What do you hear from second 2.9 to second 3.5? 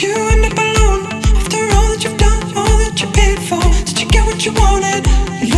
you paid